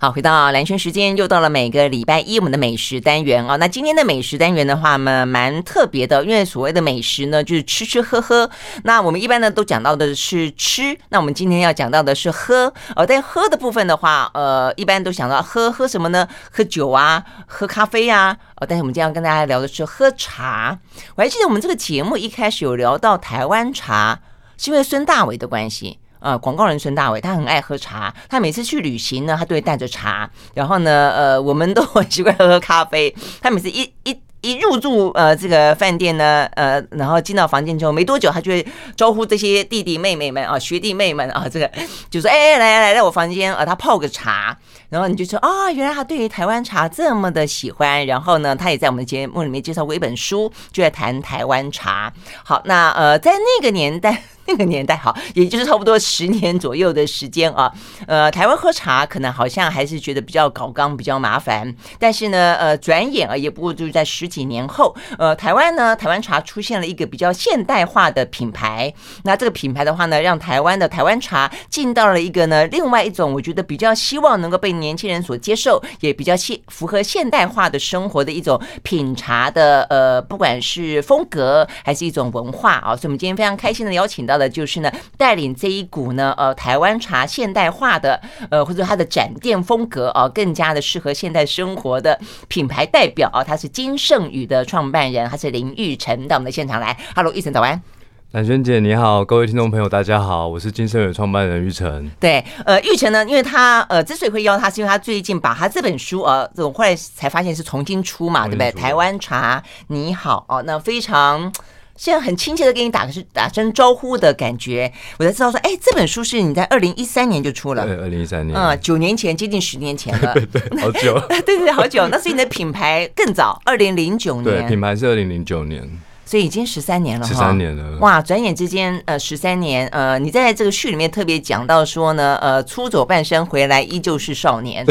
[0.00, 3.56] 好，回到兰萱时间，又到了每个礼拜一我们的美食单元哦。
[3.56, 8.48] 那今天的美食单元的话呢，蛮特别的，因为所谓的美食呢，就是吃吃喝喝。
[8.84, 12.72] 那我们一般呢都讲到的是吃，那我们今天要讲到的是喝。
[12.94, 16.28] 呃，在喝的部分的话，呃，一般都想到喝喝什么呢？
[16.52, 18.36] 喝酒啊，喝咖啡啊。
[18.60, 20.78] 呃，但是我们今天要跟大家聊的是喝茶。
[21.16, 24.20] 我还记得我们这个节目一开始有聊到台湾茶，
[24.56, 25.98] 是因为孙大伟的关系。
[26.20, 28.14] 呃，广告人孙大伟，他很爱喝茶。
[28.28, 30.28] 他每次去旅行呢，他都会带着茶。
[30.54, 33.14] 然后呢，呃，我们都很习惯喝咖啡。
[33.40, 38.64] 他每次一一一入住呃这个饭店呢，呃，然后进到房间之后没多久，他就会
[38.96, 41.70] 招呼这些弟弟妹妹们啊、学弟妹们啊，这个
[42.08, 44.56] 就说：“哎，来来来，来我房间啊，他泡个茶。”
[44.88, 52.12] 然后你就说：“啊、哦，原来他对于台湾茶这么的喜欢。”然后呢，他也在我们的节目里面介绍过一本书，就在谈台湾茶。
[52.42, 54.22] 好，那呃，在那个年代。
[54.48, 57.70] 那个年代好，也就是差不多十年左右的时间啊。
[58.06, 61.76] 呃，台湾喝茶可能好像还是觉得比较搞刚，比较麻烦。
[61.98, 68.90] 但是呢，呃，转眼啊，也不过就是在十几年后，呃，台湾呢，台湾茶出现了一个比较现代化的品牌。
[69.24, 82.96] 那这个品牌的话呢，让台湾的台湾茶进到了一个呢，另外一种我觉得比较希望能够被年轻人所接受，也比较现符合现代化的生活的一种品茶的呃，不管是风格还是一种文化啊。
[82.96, 84.38] 所以，我们今天非常开心的邀请到。
[84.38, 96.96] 的就是呢，带领这一股呢，呃，台湾茶现代化的，呃，或者它的展店风格啊，更加的适合现代生活的品牌代表啊，他是金盛宇的创办人，他是林玉成到我们的现场来。
[97.16, 97.97] Hello，育诚早安。
[98.32, 102.10] 兰萱姐你好，各位听众朋友大家好，我是金盛宇的创办人玉成。
[102.20, 108.70] 对，呃，玉成呢，因为他呃之所以会邀他，是因为他最近把他这本书呃，这种后来才发现是重新出嘛，对不对？
[108.72, 111.50] 台湾茶你好哦，那非常。
[111.96, 122.06] 现在很亲切的给你打个是打声招呼的感觉，我才知道说，哎，这本书是你在二零一三年就出了，对，二零一三年，嗯，九年前，接近十年前了，对 对，好久， 对对，好久。
[122.08, 125.90] 那所以你的品牌更早，二零零九年，对，品牌是二零零九年。
[126.28, 128.20] 所以已经十三年了，十三年了，哇！
[128.20, 134.84] 转眼之间，呃，十三年，呃，你在这个序里面特别讲到说呢，呃，出走半生回来依旧是少年，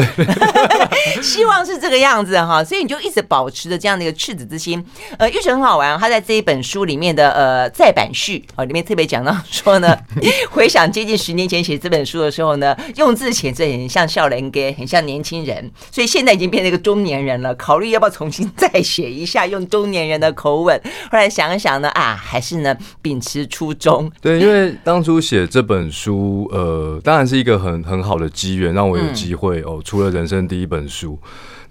[1.22, 2.64] 希望是这个样子哈。
[2.64, 4.84] 所以你就一直保持着这样的一个赤子之心。
[5.16, 9.96] 呃，育诚很好玩，他在这一本书里面的呃再版序啊，里面特别讲到说呢，
[10.50, 20.76] 回想接近十年前写这本书的时候呢，用字写字很像少年家，很像年轻人，所以现在已经变成一个中年人了，考虑要不要重新再写一下，用中年人的口吻，
[21.12, 21.27] 后来。
[21.28, 24.10] 想一想呢，啊，还是呢，秉持初衷。
[24.20, 31.18] 对，因为当初写这本书，呃，当然是一个很很好的机缘，让我有机会、嗯、哦，出了人生第一本书。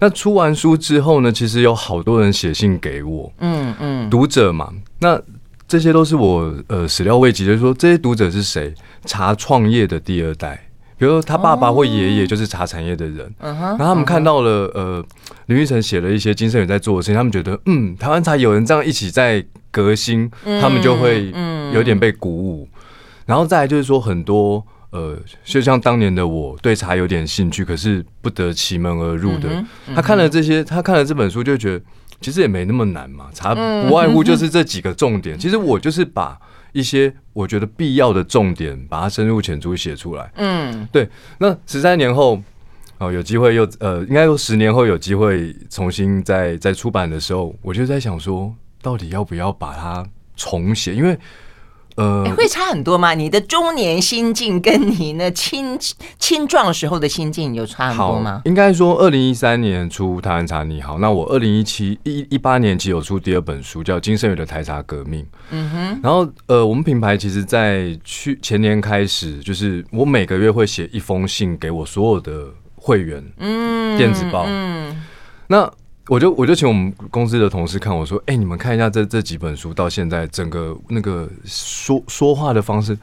[0.00, 5.20] 那出完书之后呢，其实有好多人写信给我，嗯嗯，读者嘛，那
[5.66, 8.72] 这些都是我呃始料未及的，就是说这些读者是谁？
[9.04, 10.67] 查创业的第二代。
[10.98, 15.04] 比如说他爸爸或爷爷就是茶产业的人，然后他们看到了呃
[15.46, 20.28] 林育成写了一些金圣宇在做的事情，他们觉得嗯台湾茶有人这样一起在革新，
[20.60, 21.32] 他们就会
[21.72, 22.68] 有点被鼓舞。
[23.26, 24.60] 然后再来就是说很多
[24.90, 29.64] 呃就像当年的我对茶有点兴趣，可是不得其门而入的，
[29.94, 31.84] 他看了这些，他看了这本书就觉得
[32.20, 35.38] 其实也没那么难嘛，茶不外乎就是这几个重点。
[35.38, 36.36] 其实我就是把。
[36.72, 40.30] 一些我觉得必要的重点，把它深入浅出写出来。
[40.36, 41.08] 嗯，对。
[41.38, 42.42] 那十三年后，
[42.98, 50.06] 哦，有机会又呃，应该说十年后有机会重新再再出版的时候，我就在想说，到底要不要把它
[50.36, 50.94] 重写？
[50.94, 51.18] 因为。
[51.98, 53.12] 呃，会差很多吗？
[53.12, 55.76] 你的中年心境跟你那青
[56.18, 58.40] 青壮时候的心境有差很多吗？
[58.44, 65.22] 应该说，二零一三年出台湾茶你好，那我二零一七一一八年其实有出第二本书，叫《金盛宇的台茶革命》。
[65.50, 66.00] 嗯哼。
[66.00, 75.04] 然后呃，我们品牌其实，在去前年开始，就是我每个月会写一封信给我所有的会员，嗯，电子报，嗯，
[75.48, 75.68] 那。
[76.08, 82.98] 我就我就请我们公司的同事看我说，哎、欸，你们看一下这这几本书到现在整个那个说说话的方式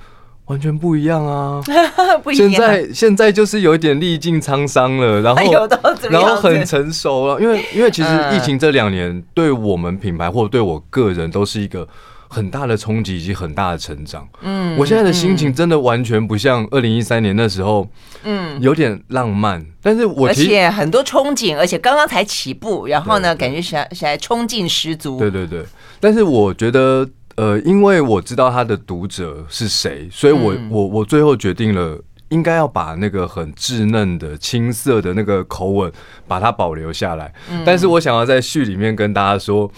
[0.46, 1.62] 完全不一样啊！
[2.24, 2.50] 不一样。
[2.50, 5.68] 现在现在就是有一点历尽沧桑了，然后
[6.10, 11.88] 然后很成熟了，因为因为其实疫情这两年对我们品牌或者对我个人都是一个。
[12.36, 14.28] 很大的冲击以及很大的成长。
[14.42, 17.88] 嗯，我现在的心情真的完全不像二零一三年那时候，
[18.26, 19.66] 嗯，有点浪漫。
[19.82, 25.18] 但是我，而且很多憧憬，而且刚刚才起步，然后呢，感觉起来起来冲劲十足。
[25.18, 25.64] 对对对。
[26.02, 31.98] 但是我觉得，呃，因为我知道他的读者是谁，所以我我我最后决定了，
[32.28, 35.90] 应该要把那个很稚嫩的青涩的那个口吻
[36.28, 37.34] 把它保留下来。
[37.66, 39.72] 但是我想要在序里面跟大家说。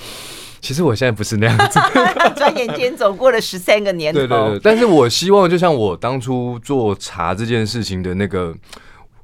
[0.68, 1.80] 其实我现在不是那样子，
[2.36, 4.20] 转眼间走过了十三个年头。
[4.20, 8.54] 对对对，但是我希望，就像我当初做茶这件事情的那个，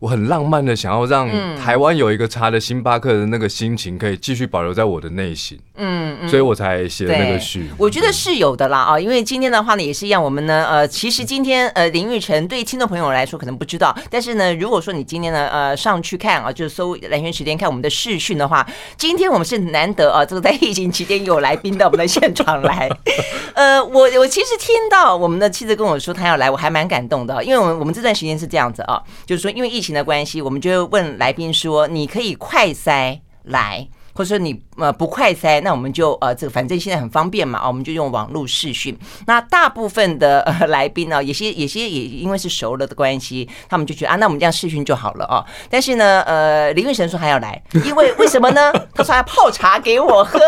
[0.03, 5.57] 我很浪漫的想要让台湾有一个茶的星巴克的那个心情，可以继续保留在我的内心。
[5.75, 7.69] 嗯，嗯，所以我才写那个序。
[7.77, 18.67] 我觉得是有的啦啊，因为今天的话呢也是一样，我们呢呃，其实今天呃林玉晨对听众朋友来说可能不知道，但是呢，如果说你今天呢呃上去看啊，就是搜蓝轩时间看我们的视讯的话，
[18.97, 22.89] 今天我们是难得啊，这个在疫情期间有来宾到我们的现场来。
[23.55, 38.97] 呃，我我其实听到我们的妻子跟我说他要来，我还蛮感动的，因为我们我们这段时间是这样子啊，就是说因为疫情的关系，我们就问来宾说：“你可以快塞来。”或者说你呃不快塞，那我们就呃这个反正现在很方便嘛，啊，我们就用网络视讯。
[39.25, 45.43] 那大部分的呃来宾呢，有些有些也因为是熟了的关系，他们就觉得啊，那我们这样视讯就好了啊。
[45.69, 48.71] 但是呢，呃，林育晨说还要来，因为为什么呢？
[48.93, 50.39] 他说要泡茶给我喝。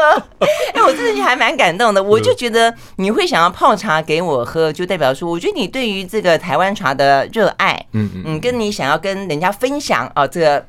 [0.74, 2.02] 哎，我自己还蛮感动的。
[2.02, 10.66] 我就觉得你会想要泡茶给我喝，就代表说，我觉得你对于这个台湾茶的热爱，嗯嗯，跟你想要跟人家分享啊这个。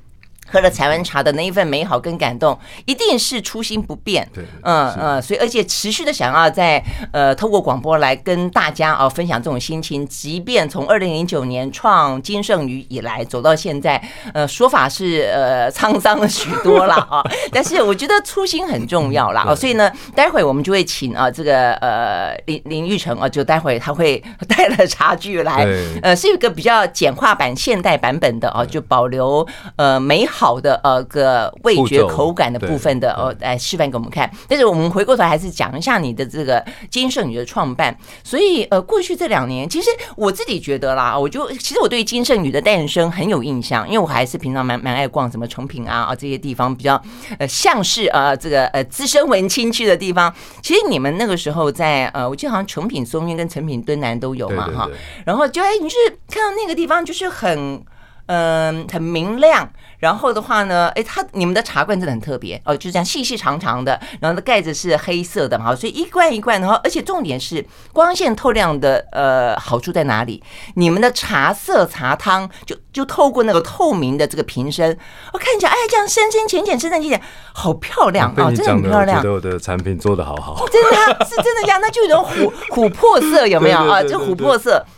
[0.47, 4.27] 喝了台湾茶的那一份美好跟感动，一定是初心不变。
[4.33, 6.83] 对，嗯嗯，所以而且持续的想要在
[7.13, 14.01] 呃透过广播来跟大家啊分享这种心情，即便从二零零九年创金盛宇以来走到现在，
[14.33, 17.21] 呃说法是呃沧桑了许多了啊，
[17.53, 19.45] 但是我觉得初心很重要啦。
[19.49, 25.67] 哦，所以呢，待会我们就会请啊这个呃林林玉成啊，就待会他会带了茶具来，
[26.03, 29.45] 呃是一个比较简化版、现代版本的啊，就保留
[29.75, 30.36] 呃美好。
[30.39, 34.31] 好的，呃，个味觉口感的部分的，哦，来示范给我们看。
[34.47, 37.97] 但是我们回过头还是讲一下你的这个金盛宇的创办。
[38.23, 47.03] 所以，呃，过去这两年，其实我自己觉得啦，我就其实我对金盛宇的诞生很有印象，因为我还是平常蛮蛮爱逛什么成品啊啊这些地方，比较
[47.39, 50.31] 呃像是呃这个呃资深文青去的地方。
[50.61, 54.87] 其实你们那个时候在呃，我记得好像成品松韵跟成品敦南都有嘛哈。
[55.25, 57.83] 然后就哎，你就是看到那个地方就是很
[58.27, 59.67] 嗯、呃、很明亮。
[59.99, 70.43] 然后的话呢，哎，它你们的茶罐真的很特别哦，就这样细细长长的，然后的盖子是黑色的嘛，所以一罐一罐的话，而且重点是光线透亮的，呃，好处在哪里？
[70.75, 74.97] 你们的茶色茶汤就 就透过那个透明的这个瓶身，
[75.33, 77.23] 我看起来哎，这样深深浅浅深深浅浅，
[77.53, 79.19] 好漂亮啊，真的很漂亮。
[79.19, 84.03] 我觉得我的产品做的好好， 真的是真的这样，那就有种琥琥珀色有没有啊？
[84.03, 84.85] 就琥珀色。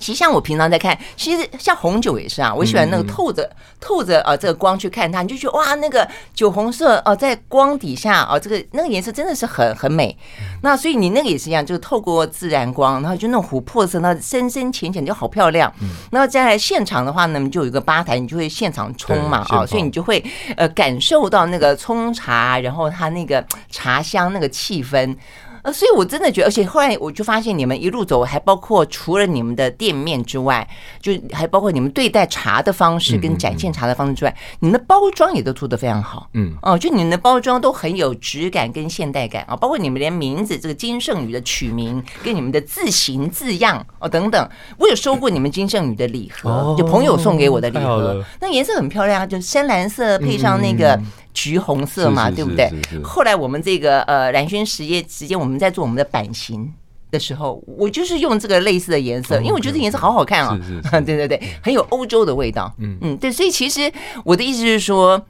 [0.00, 3.48] 其实像我平常在看，其实像红酒也是啊，我喜欢那个透着
[3.78, 10.16] 透着啊这个光去看它，你就觉得哇，那个酒红色哦，在光底下哦，这个那个颜色真的是很很美。
[10.62, 15.72] 那所以你那个也是一样，就是透过自然光，然后就那种琥珀色，那深深浅浅就好漂亮。
[16.10, 20.24] 然后再来现场的话呢，就有一个吧台，你就会现场冲嘛啊，所以你就会
[20.56, 25.14] 呃感受到那个冲茶，然后它那个茶香那个气氛。
[25.62, 30.66] 呃，所以我真的觉得，而且后来我就发现，你们一路走，还包括除了你们的店面之外，
[31.00, 36.28] 就还包括你们对待茶的方式跟展现茶的方式之外，你们的包装也都做得非常好。
[36.34, 44.48] 嗯，哦，就你们的包装都很有质感跟现代感啊，包括你们连名字这个金圣宇的取名跟你们的字形字样哦等等，
[44.78, 50.98] 我有收过你们金圣宇的礼盒，就朋友送给我的礼盒，那颜色很漂亮，就深蓝色配上那个。
[51.32, 52.70] 橘红色嘛，对不对？
[53.02, 56.72] 后来我们这个呃蓝轩实业时间，我们在做我们的版型
[57.10, 60.58] 的时候，我就是用这个类似的颜色，因为我觉得这颜色好好看啊。
[61.04, 62.72] 对对对，很有欧洲的味道。
[62.78, 63.90] 嗯嗯，对，所以其实
[64.24, 65.20] 我的意思是说，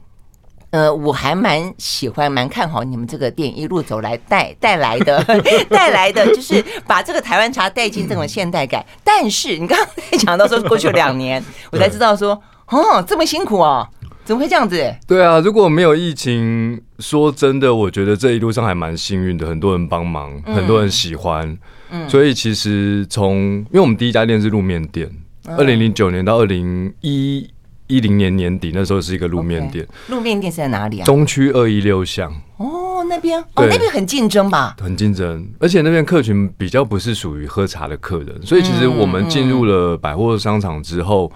[0.71, 5.23] 呃，我还蛮喜欢、蛮看好你们这个店一路走来带带来的
[5.69, 8.85] 带来的， 就是把这个台湾茶带进这种现代感。
[9.03, 13.87] 但是你刚刚讲到说过去两年，我才知道说，哦，这么辛苦哦。
[14.31, 14.95] 怎么会这样子？
[15.05, 21.57] 对啊，如果没有疫情，说真的，我觉得这一路上还蛮幸运的，很多人帮忙，很多人喜欢。
[21.89, 25.11] 嗯，所以其实从因为我们第一家店是路面店，
[25.57, 27.45] 二零零九年到二零一
[27.87, 29.85] 一零年年底，那时候是一个路面店。
[30.07, 31.03] 路面店是在哪里啊？
[31.03, 32.33] 中区二一六巷。
[32.55, 34.77] 哦，那边哦，那边很竞争吧？
[34.79, 41.29] 很竞争，而且那边客群比较不是属于喝茶的客人，所以其实我们进入了百货商场之后。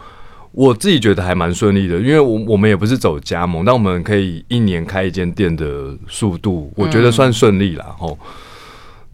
[0.55, 7.83] 我自己觉得还蛮顺利的，因为我我们也不是走加盟，但我们可以一年开一间店的速度，我觉得算顺利了。
[7.99, 8.17] 吼，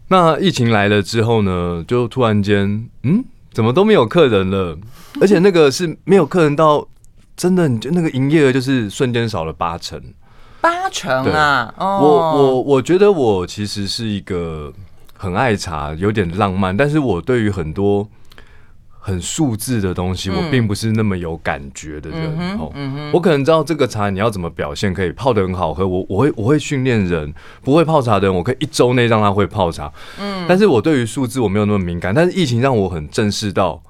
[0.06, 4.78] 那疫情来了之后呢，就突然间，嗯，怎么都没有客人了？
[5.20, 6.86] 而且那个是没有客人到，
[7.36, 10.00] 真的，你就那个营业额就是瞬间少了八成，
[10.60, 11.74] 八成啊！
[11.76, 14.72] 我我我觉得我其实是一个
[15.16, 18.08] 很爱茶，有点浪漫，但是我对于很多。
[19.04, 22.56] 很数字的东西，我并不是那么有感觉的人。
[22.58, 22.72] 哦，
[23.12, 25.86] 我可能知道这个茶你要怎么表现可以泡的很好喝。
[25.86, 29.92] 我我会我会训练人，不会泡茶的人，我可以一周内让他会泡茶。
[30.20, 32.14] 嗯，但是我对于数字我没有那么敏感。
[32.14, 33.82] 但是疫情让我很正视到，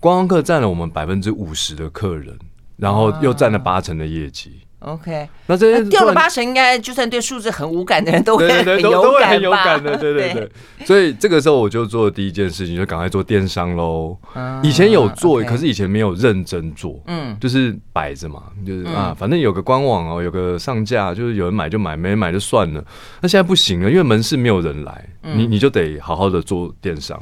[0.00, 2.36] 观光客占了我们百分之五十的客人。
[2.76, 4.60] 然后又占了八成的业绩。
[4.86, 10.30] OK，那这些掉了八成，应该就算对数字很无感的人都会很有感很有感的，对对
[10.78, 10.86] 对。
[10.86, 14.16] 所以这个时候我就做的第一件事情，就赶快做电商喽。
[14.62, 22.80] 以前有做，可是以前没有认真做，嗯，就是摆着嘛，就是啊，反正有个官网哦，有个上架，就是有人买就买，没人买就算了。
[23.20, 27.20] 那现在不行了，因为门市没有人来，你你就得好好的做电商。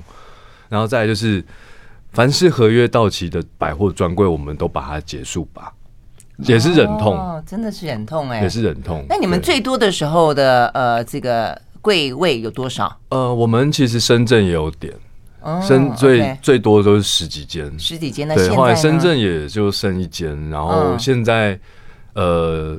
[0.68, 1.42] 然后再来就是，
[2.12, 5.72] 凡是合约到期的百货专柜，我们都把它结束吧。
[6.38, 9.04] 也是忍痛，哦，真的是忍痛哎，也是忍痛。
[9.08, 12.96] 那你们最多的时候的呃，这个柜位有多少？
[13.10, 14.92] 呃，我们其实深圳也有点，
[15.62, 18.26] 深最最多都是十几间，十几间。
[18.26, 21.58] 那对，后来深圳也就剩一间，然后现在
[22.14, 22.78] 呃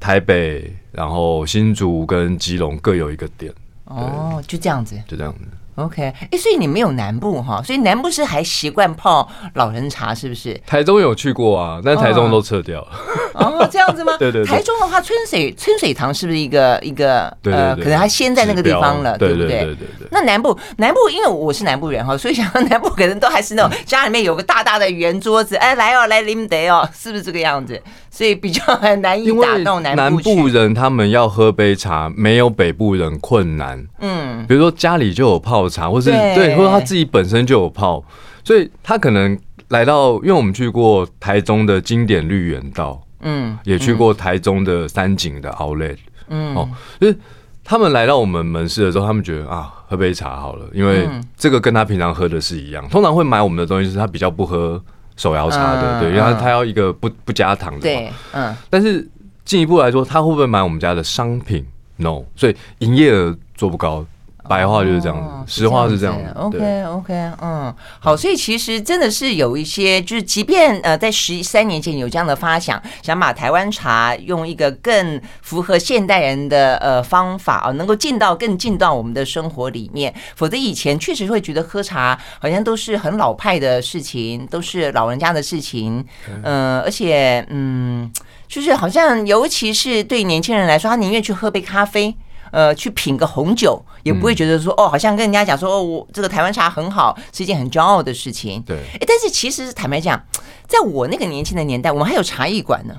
[0.00, 3.52] 台北，然后新竹跟基隆各有一个店。
[3.84, 5.40] 哦，就这样子，就这样子。
[5.78, 10.60] OK，哎，所以你没有南部哈，所以南部是还习惯泡老人茶，是不是？
[10.66, 12.88] 台中有去过啊，但台中都撤掉了。
[13.34, 14.14] 哦，这样子吗？
[14.18, 14.44] 对对。
[14.44, 19.46] 台中的话，春水春水堂是不是一个一个呃，可能他先在那个地方了，对不对？
[19.48, 20.08] 对对对。
[20.10, 27.80] 那南部南部，因为我是南部人哈，所以想到 南部可能都还是那种家里面有个大大的圆桌子，哎，来哦，来啉得哦，是不是这个样子？
[28.10, 30.02] 所以比较很难以打动南部。
[30.02, 33.86] 南部人他们要喝杯茶，没有北部人困难。
[34.00, 38.02] 嗯，比如说家里就有泡茶，或是对，或者他自己本身就有泡，
[38.42, 45.98] 所以他可能来到，因为我们去过台中的经典绿园道，嗯，也去过台中的三井的 Outlet，
[46.28, 46.68] 嗯，哦，
[47.00, 47.18] 就是
[47.64, 52.88] 他们来到我们门市的时候，他们觉得啊，喝杯茶好了，因为这个跟他平常喝的是一样。
[52.88, 54.82] 通常会买我们的东西，是他比较不喝。
[55.16, 58.54] 手摇茶的，对，因为他他要一个不不加糖的，对，嗯。
[58.70, 59.04] 但是
[59.44, 64.06] 进一步来说，他会不会买我们家的商品？No，所以营业额做不高。
[64.48, 66.32] 白话就是这样子，哦、实话是这样子。
[66.34, 80.12] OK OK，嗯，好，所以其实真的是有一些，就是即便呃在十三年前有这样的发想，想把台湾茶用一个更符合现代人的呃方法啊，能够进到更进到我们的生活里面。
[80.34, 86.04] 否则以前确实会觉得喝茶好像都是很老派的事情，都是老人家的事情。
[86.28, 88.10] 嗯、呃，而且嗯，
[88.48, 92.16] 就是好像尤其是对年轻人来说，他宁愿去喝杯咖啡。
[92.50, 98.62] 呃，去品个红酒，也不会觉得说、嗯、哦，好像跟人家讲说哦，我这个台湾茶很好，是一件很骄傲的事情。
[98.62, 100.20] 对，哎，但是其实坦白讲，
[100.66, 102.94] 在我那个年轻的年代，我们还有茶艺馆呢。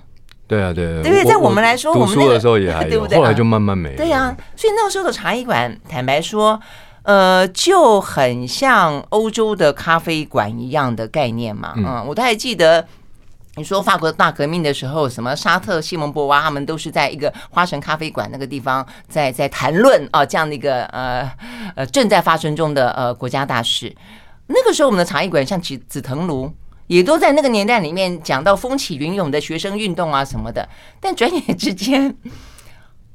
[0.48, 1.24] 对啊，对啊，对不对？
[1.26, 3.18] 在我们来说，我们读书的时候也还有， 对不对？
[3.18, 3.98] 后来就慢慢没了。
[3.98, 6.60] 对啊，所以那个时候的茶艺馆，坦白说，
[7.04, 11.74] 呃，就很像欧洲的咖啡馆一样的概念嘛。
[11.76, 12.88] 嗯，嗯，我都还记得。
[13.60, 21.30] 你说法国大革命的时候，什么沙特、西蒙波娃，他们都是在一个花神咖啡馆那个地方在在谈论啊，这样的一个呃
[21.76, 23.94] 呃正在发生中的呃国家大事。
[24.48, 26.50] 那个时候我们的茶艺馆像紫紫藤庐，
[26.88, 30.66] 也都在那个年代里面讲到风起云涌的学生运动啊什么的。
[31.02, 32.16] 但转眼之间，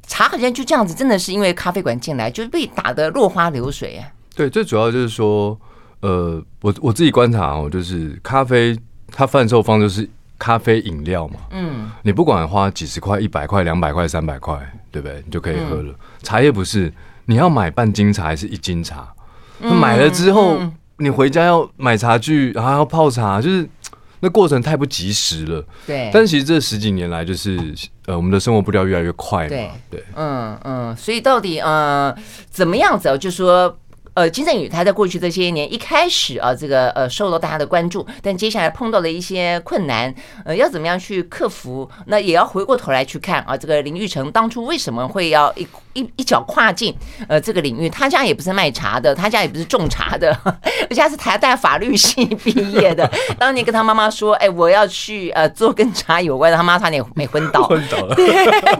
[0.07, 4.13] 茶好像就这样子，真的是因为咖啡馆进来，就被打得落花流水啊。
[4.37, 5.59] 对，最主要就是说，
[6.03, 8.79] 呃，我我自己观察哦，就是咖啡
[9.11, 10.07] 它贩售方就是。
[10.39, 14.59] 咖啡饮料嘛，嗯，你不管花几十块、一百块、两百块、三百块，
[14.91, 15.23] 对不对？
[15.25, 15.95] 你就可以喝了。
[16.23, 16.93] 茶叶不是，
[17.27, 19.09] 你要买半斤茶还是一斤茶？
[19.61, 20.61] 买了之后，
[20.99, 23.67] 你回家要买茶具，然后要泡茶，就是
[24.21, 25.65] 那过程太不及时了。
[25.87, 26.11] 对。
[26.13, 27.59] 但其实这十几年来，就是
[28.07, 29.49] 呃，我们的生活步调越来越快嘛。
[29.49, 32.15] 对对，嗯嗯，所以到底呃，
[32.51, 33.17] 怎么样子？
[33.19, 33.79] 就说。
[34.15, 41.91] 呃，金正宇他在过去这些年一开始啊，这个呃受到大家的关注，但接下来碰到了一些困难，呃，要怎么样去克服？
[42.07, 46.95] 那也要回过头来去看啊，这个林玉成当初为什么会要一一一脚跨进
[47.29, 47.91] 呃这个领域？
[47.91, 53.11] 他家也不是卖茶的，他家也不是种茶的， 而且他是台大法律系毕业的。
[53.39, 57.65] 当年跟他妈妈说，哎，我要去呃做跟茶有关的，他妈差点没昏倒。
[57.67, 58.15] 昏倒了。
[58.15, 58.27] 对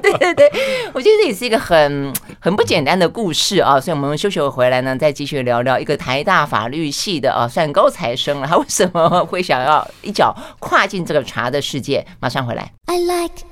[0.01, 0.53] 对对对，
[0.93, 12.07] 我觉得这也是一个很很不简单的故事啊，所以我们休息回来呢，再继续聊聊一个台大法律系的啊，算高材生了，他为什么会想要一脚跨进这个茶的世界？
[12.21, 12.71] 马上回来。
[12.87, 13.45] I like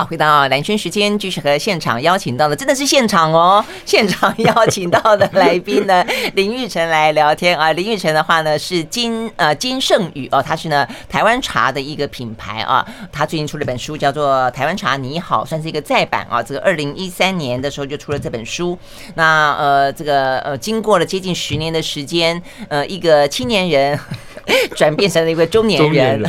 [0.00, 6.02] 好，回到蓝轩时间，继续和现场邀请到的，真的是现场哦， 现场邀请到的来宾呢，
[6.32, 7.70] 林玉成来聊天啊。
[7.74, 16.42] 林玉成的话呢，是金呃金圣宇哦，他是呢台湾茶的一个品牌啊，他最近出了本书，叫做《台湾茶你好》，算是一个再版啊。
[16.42, 18.78] 这个二零一三年的时候就出了这本书，
[19.16, 24.00] 那呃这个呃经过了接近十年的时间，呃一个青年人
[24.74, 26.24] 转变成了一个中，年人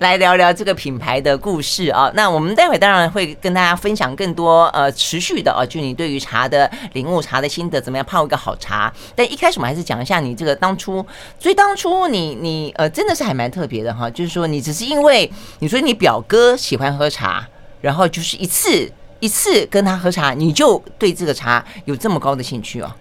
[0.00, 2.10] 来聊聊这个品牌的故事啊。
[2.14, 8.92] 那我们待会当然会跟大家分享更多呃持续的啊，就你对于茶的领悟、茶的心得，怎么样泡一个好茶。
[9.14, 11.04] 但一开始我们还是讲一下你这个当初，
[11.38, 17.46] 所以当初你你呃真的是还蛮特别的哈，就是说你只是因为你说你表哥喜欢喝茶，
[17.80, 18.90] 然后就是一次
[19.20, 22.92] 一次跟他喝茶，你就对这个茶有这么高的兴趣哦。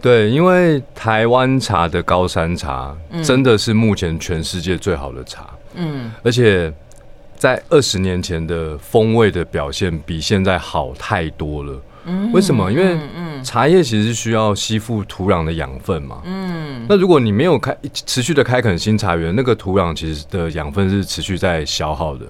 [0.00, 6.72] 对，因为台湾茶的高山茶真的是目前全世界最好的茶，嗯，而且
[7.38, 11.80] 在二十年前的风味的表现比现在好太多了。
[12.04, 12.72] 嗯，为什么？
[12.72, 12.98] 因为
[13.42, 22.24] 茶叶其实是需要吸附土壤的养分嘛，嗯，那如果你没有开持续的开垦新茶园，那个土壤其实的养分是持续在消耗的。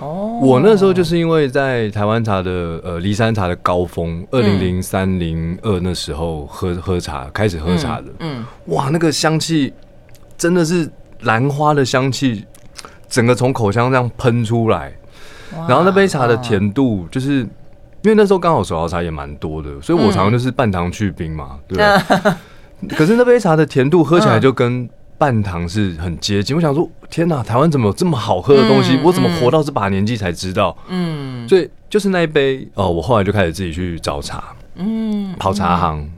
[0.00, 0.38] 哦。
[0.42, 9.72] 我那时候就是因为在台湾茶的呃离山茶的高峰，二零零三零二那时候喝喝茶，开始喝茶的，嗯，哇，那个香气
[10.36, 10.90] 真的是
[11.20, 12.44] 兰花的香气，
[13.12, 14.90] 整个从口腔这样喷出来，
[15.68, 17.48] 然后那杯茶的甜度，就是因
[18.04, 21.78] 为那时候刚好手摇茶也蛮多的，所以我常常就是半糖去冰嘛，对？
[22.96, 24.88] 可是那杯茶的甜度喝起来就跟。
[25.18, 28.96] 半糖是很接近，我想说，天哪，台湾怎么有这么好喝的东西？
[28.96, 30.76] 嗯、我怎么活到这把年纪才知道？
[30.88, 34.42] 嗯，所以就是那一杯哦，我后来就开始自己去找茶，
[34.74, 36.10] 嗯，跑茶行，嗯、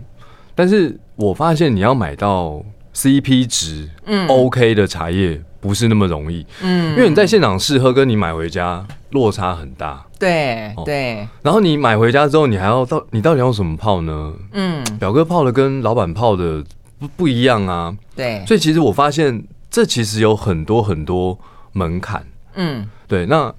[0.54, 2.62] 但是我发现你要买到
[2.94, 14.34] CP 值嗯 OK 的茶叶不是那么容易，嗯，因为你在现场试喝跟你买回家落差很大，对对，然后你买回家之后，你还要到你到底要什么泡呢？
[14.52, 16.62] 嗯，表哥泡的跟老板泡的。
[16.96, 21.36] 不不一样啊，对，所以其实我发现这其实有很多很多
[21.72, 23.26] 门槛，嗯，对。
[23.26, 23.52] 那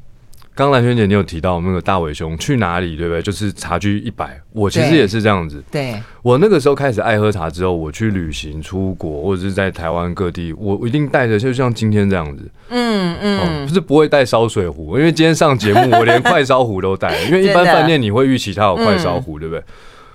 [0.56, 3.22] 刚刚兰萱姐你有提到那个大伟兄去哪里，对不对？
[3.22, 5.62] 就是茶居一百，我其实也是这样子。
[5.70, 19.64] 对，我那个时候开始爱喝茶之后，我去旅行、出国或者是在台湾各地，我我一定带着，就像今天这样子，嗯嗯，就是不会带烧水壶，因为今天上节目我连快烧壶都带，因为一般 饭店你会预期它有快烧壶，对不对？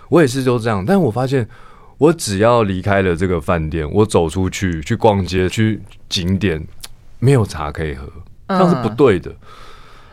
[0.09, 1.47] 我也是都这样，但是我发现。
[2.01, 5.79] 我只要离开了这个饭店，我走出去去逛街、去
[6.09, 6.59] 景点，
[7.19, 8.07] 没有茶可以喝，
[8.49, 9.31] 这样是不对的。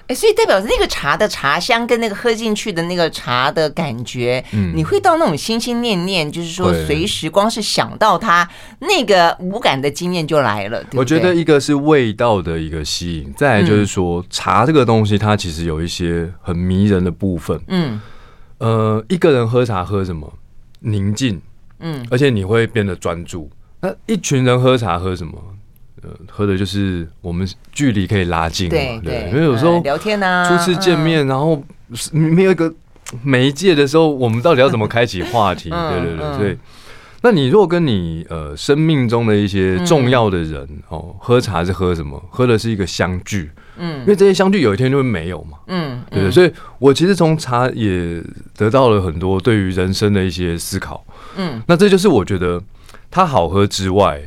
[0.08, 8.48] 欸，所以代表那个茶的茶香跟那个喝进去的那个茶的感觉，嗯，你会到那种心心念念，就是说随时光是想到它
[8.80, 10.82] 那个无感的经验就来了。
[10.86, 17.60] 对对，我觉得一个是味道的一个吸引，再来就是说、嗯、茶这个东西，它其实有一些很迷人的部分。
[17.68, 18.02] 嗯，
[18.60, 20.32] 呃，一个人喝茶喝什么？
[20.80, 21.42] 宁静。
[21.80, 23.50] 嗯，而且你会变得专注。
[23.82, 25.34] 那一群人喝茶喝什么？
[26.04, 31.62] 呃，喝的就是我们距离可以拉近嘛，对，对，因为有时候聊天啊，初次见面，然后
[32.12, 32.74] 没有一个
[33.24, 35.70] 媒介的时候，我们到底要怎么开启话题？
[35.92, 36.58] 对对对，所以，
[37.22, 42.24] 那你如果跟你呃生命中的一些重要的人哦，喝茶是喝什么？
[42.30, 43.50] 喝的是一个相聚。
[43.80, 45.58] 嗯，因为这些相聚有一天就会没有嘛。
[45.68, 48.22] 嗯，对对，所以我其实从茶也
[48.56, 51.06] 得到了很多对于人生的一些思考。
[51.36, 52.60] 嗯，那这就是我觉得
[53.12, 54.20] 它好喝之外，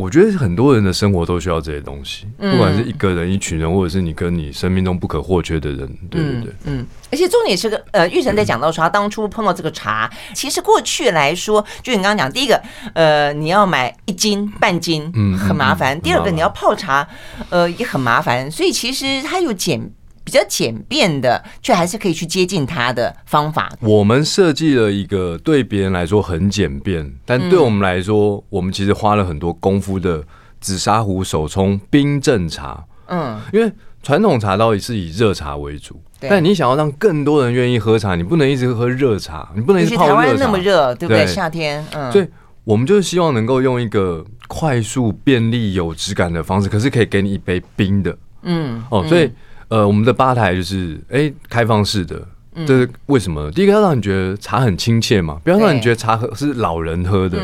[0.00, 6.52] 我觉得很多人的生活都需要这些东西，不管是一个人、一群人，或者是你跟你生命中不可或缺的人，对对对。
[6.64, 12.60] 嗯，而且重点是个呃，玉成在讲到说，他当初碰到这个茶，其实过去来说，就你刚刚讲，第一个，
[12.94, 17.06] 呃，你要买一斤半斤，嗯，很麻烦；第二个，你要泡茶，
[17.50, 18.50] 呃，也很麻烦。
[18.50, 19.92] 所以其实它有简。
[20.22, 23.72] 比较简便的，却还是可以去接近它的方法。
[23.80, 30.22] 我们设计了一个对别人来说很简便，但对我们来说，嗯、我们其实花了很多功夫的
[30.60, 32.84] 紫砂壶手冲冰镇茶。
[33.08, 40.20] 嗯，因为传统茶道是以热茶为主，但你想要让更多人愿意喝茶，你不能一直喝热茶，你不能一直泡热茶。
[40.22, 41.24] 台湾那么热，对不对？
[41.24, 42.26] 对夏天，嗯，所以
[42.62, 48.16] 我们就是希望能够用一个快速、便利、有质感的方式，可是可以给你一杯冰的。
[48.42, 49.24] 嗯，哦，所以。
[49.24, 49.34] 嗯
[49.70, 52.20] 呃，我们的吧台就是哎、欸，开放式的，
[52.66, 53.50] 这是为什么？
[53.52, 57.38] 第一个要让你觉得茶很亲切嘛，不要让你觉得茶喝是老人喝的。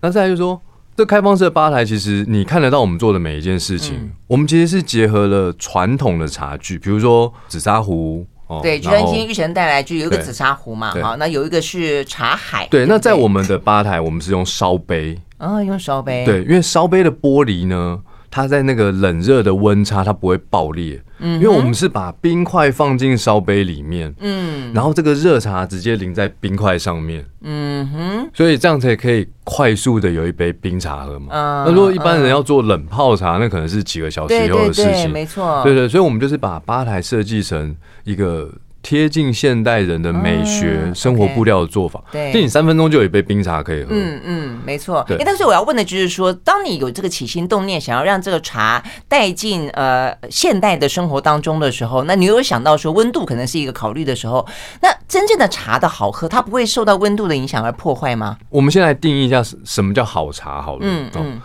[0.00, 0.58] 那再来就是说，
[0.96, 8.24] 这开放式的吧台，其实你看得到我们做的每一件事情，我们其实是结合了传统的茶具，比如说紫砂壶。
[8.62, 12.66] 对，就像今天玉成带来就有一个紫砂壶嘛，好，那有一个是茶海。
[12.68, 15.16] 对，那在我们的吧台，我们是用烧杯。
[15.38, 16.24] 啊，用烧杯。
[16.24, 18.00] 对，因为烧杯的玻璃呢。
[18.30, 31.26] 它在那个冷热的温差，它不会爆裂，嗯，因为我们是把冰块放进烧杯里面，嗯，然后这个热茶直接淋在冰块上面，嗯哼，所以这样才可以快速的有一杯冰茶喝嘛。
[31.66, 38.48] 那如果一般人要做冷泡茶，那可能是几个小时以后的事情，没错，对对，所以我们就是把吧台设计成一个
[38.82, 42.02] 贴近现代人的美学生活布料的做法。
[42.10, 43.88] 对，就你三分钟就有一杯冰茶可以喝。
[43.90, 45.04] 嗯嗯，没错。
[45.06, 54.46] 对，但是我要问的就是说，当你有这个起心动念，想要让这个茶带进呃现代的生活当中的时候，那你有想到说温度可能是一个考虑的时候，
[54.80, 58.38] 那真正的茶的好喝，它不会受到温度的影响而破坏吗？
[58.48, 60.80] 我们先来定义一下什么叫好茶好了。
[60.82, 61.40] 嗯嗯，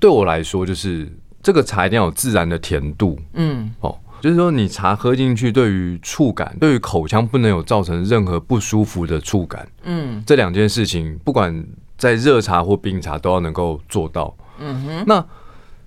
[0.00, 3.18] 对我来说，就是这个茶一定要有自然的甜度。
[3.34, 3.98] 嗯哦。
[4.20, 9.68] 就是说，你茶喝进去，对于触感，对于口腔不能有造成任何不舒服的触感。
[9.84, 11.64] 嗯，这两件事情，不管
[11.96, 14.34] 在热茶或冰茶，都要能够做到。
[14.58, 15.24] 嗯哼，那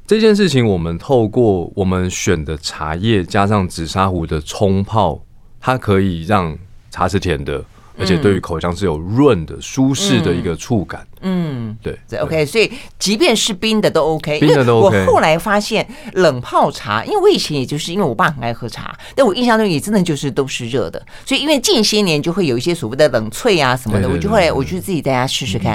[0.05, 5.21] 这件事情，我们透过我们选的茶叶，加上紫砂壶的冲泡，
[5.59, 6.57] 它可以让
[6.89, 7.63] 茶是甜的。
[7.99, 11.05] 而且对于口腔是有润的、舒适的一个触感。
[11.21, 12.45] 嗯，对，对，OK。
[12.45, 14.39] 所以即便是冰的都 OK。
[14.39, 15.05] 冰的都 OK。
[15.05, 21.05] 我后来发现冷泡茶，因为我以前也就是因为我爸很爱喝茶，但我印象中也真的就是都是热的。
[21.25, 25.73] 所以因为近些年就会有一些所谓的冷萃啊什么的，我就后来我就自己在家试试看，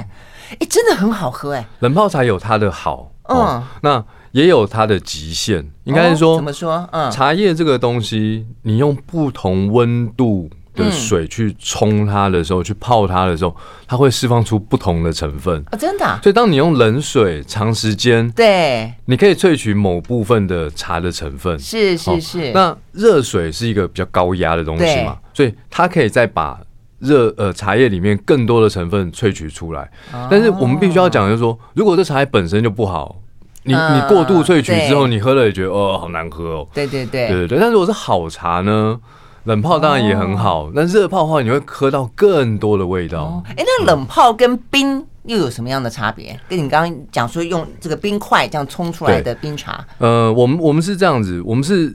[0.58, 1.66] 哎，真的很好喝哎。
[1.80, 5.64] 冷泡茶有它的好，嗯，那也有它的极限。
[5.84, 6.88] 应该是说怎么说？
[6.92, 10.48] 嗯，茶叶这个东西，你用不同温度。
[10.74, 13.54] 的水去冲它的时候，去泡它的时候，
[13.86, 16.04] 它会释放出不同的成分啊，真的。
[16.22, 22.52] 所以当你用冷水长时间，对，你可以萃取某部分的茶的成分，是是是。
[22.52, 26.60] 那热水是一个比较高压的东西嘛，所以它可以再把
[26.98, 29.88] 热呃茶叶里面更多的成分萃取出来。
[30.30, 33.20] 但是我们必须要讲，就是说，如果这茶叶本身就不好，
[33.62, 36.68] 你你过度萃取之后，你喝了也觉得哦，好难喝哦。
[36.74, 37.58] 对对对对对对。
[37.58, 38.98] 但如果是好茶呢？
[39.44, 43.42] 冷泡当然也很好，那热泡的话，你会喝到更多的味道。
[43.48, 46.38] 哎，那冷泡跟冰又有什么样的差别？
[46.48, 49.84] 跟你刚刚讲说用这个冰块这样冲出来的冰茶。
[49.98, 51.94] 呃，我们我们是这样子，我们是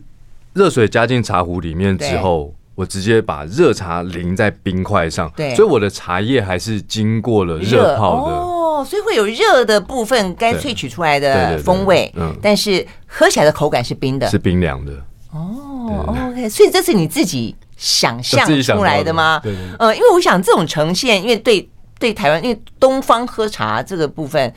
[0.54, 8.36] 热水加进茶壶里面之后，我直接把热茶淋在冰块上，对，所以我的茶叶还是经过了热泡的。
[8.36, 14.94] 哦，所以会有热的部分该萃取出来的风味，嗯，但是喝起来的口感是冰的，是冰凉的。
[15.32, 15.69] 哦
[16.08, 19.40] ，OK，所以这是你自己想象出来的吗？
[19.44, 24.54] 对，呃，因为我想这种呈现，因为对对台湾，因为东方喝茶这个部分，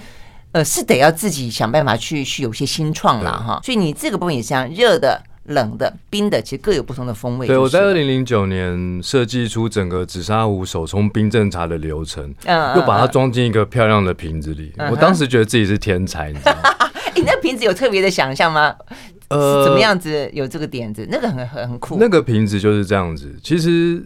[0.52, 3.60] 呃，是得要自己想办法去去有些新创了哈。
[3.62, 7.46] 所以你这个部分也是这样热的、冷的、冰的，其实各有不同的风味。
[7.46, 14.72] 对，我在二零零九年设计出整个紫砂壶手冲冰镇茶的流程，嗯，又把它装进一个漂亮的瓶子里。
[14.90, 16.90] 我当时觉得自己是天才，你知道吗？
[17.22, 18.74] 你那瓶子有特别的想象吗？
[19.28, 21.06] 呃，怎么样子有这个点子？
[21.08, 21.96] 那个很很很酷。
[22.00, 23.32] 那个瓶子就是这样子。
[23.42, 24.04] 其实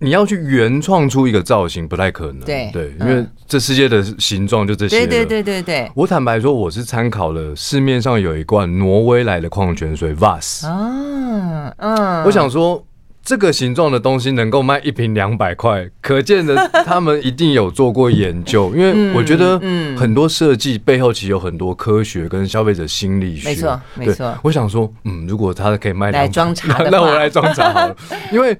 [0.00, 2.40] 你要去原创出一个造型不太可能。
[2.40, 5.06] 对对，因为这世界的形状就这些。
[5.06, 5.90] 对对对对对。
[5.94, 10.66] 我坦白说，我是参考了市面上有一罐挪威来的矿泉水 Vass。
[10.66, 12.24] 嗯嗯。
[12.24, 12.84] 我想说。
[13.24, 18.74] 这个形状的东西能够卖一瓶两百块，可见的他们一定有做过研究。
[18.74, 19.60] 因为我觉得，
[19.96, 23.48] 很多设计背后其实有很多科学跟消费者心理学。
[23.48, 24.36] 没错，没错。
[24.42, 27.96] 我想说，嗯，如果他可以卖来装茶， 那我来装茶好了。
[28.32, 28.56] 因为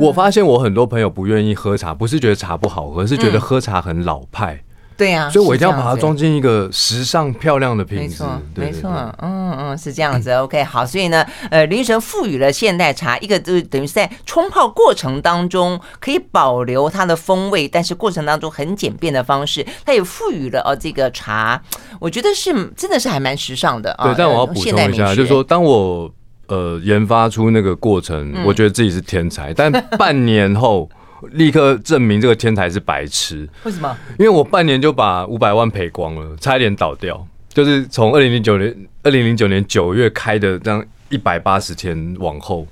[0.00, 4.60] 我发现我很多朋友不愿意喝茶，不是觉得茶不好喝，是觉得喝茶很老派。
[5.02, 8.22] 对呀，所以我一定要把它装进一个时尚漂亮的瓶子。
[8.54, 10.30] 没错，没错，嗯嗯，是这样子。
[10.38, 21.60] OK，好，所以呢，呃，林神赋予了现代茶一个，就是等于是在冲泡过程当中可以保留它的风味，但是过程当中很简便的方式，它也赋予了哦这个茶，
[21.98, 24.04] 我觉得是真的是还蛮时尚的啊。
[24.04, 26.08] 对，但我要补充一下，就是说，当我
[26.46, 30.88] 呃研发出那个过程，我觉得自己是天才，但半年后。
[31.30, 33.48] 立刻证明这个天才是白痴。
[33.64, 33.96] 为什么？
[34.18, 37.26] 因为我半年就把五百万赔光了，差一点倒掉。
[37.52, 42.66] 就是从二零零九年二零零九年九月开的这样一百八十天往后。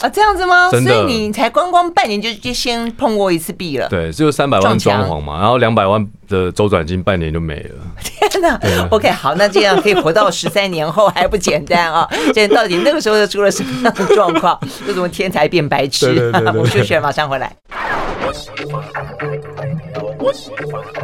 [0.00, 0.68] 啊，这样子吗？
[0.70, 3.88] 所以你才光光半年就就先碰过一次壁了？
[3.88, 7.76] 对，只有三百万装潢嘛，然后两百万的周转金半年就没了。
[8.02, 8.58] 天哪！
[8.90, 12.08] OK，好，那这样可以活到十三年后还不简单啊？
[12.34, 14.58] 现在到底那个时候出了什么样的状况？
[14.88, 16.32] 为什么天才变白痴？
[16.34, 17.54] 我们休息，马上回来。
[20.24, 21.03] 我喜欢。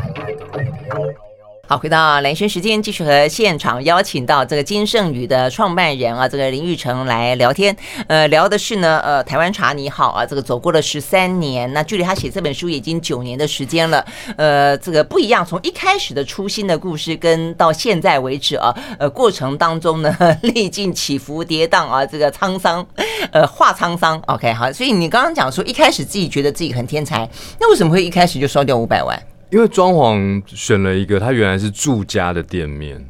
[1.70, 7.76] 好，回到蓝轩时间，继续和现场邀请到这个金盛宇的创办人啊，这个林玉成来聊天。
[8.08, 14.04] 呃，聊的是呢，呃，台湾茶你好啊，这个走过了十三年，那距离他写这本书已经九年的时间了。
[14.36, 22.84] 呃，这个不一样，从一开始的初心的故事，跟到现在为止啊，呃，过程当中呢，历尽起伏跌宕啊，这个沧桑，
[23.30, 24.20] 呃，化沧桑。
[24.26, 27.30] OK，好，所以你刚刚讲说一开始自己觉得自己很天才，
[27.60, 29.16] 那为什么会一开始就烧掉五百万？
[29.50, 33.04] 因为装潢选了一个，他原来是住家的店面，